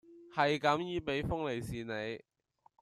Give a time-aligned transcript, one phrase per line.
[0.33, 2.23] 系噉意畀封利市你